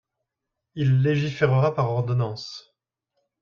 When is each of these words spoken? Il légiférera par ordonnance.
Il 0.73 1.03
légiférera 1.03 1.75
par 1.75 1.91
ordonnance. 1.91 2.73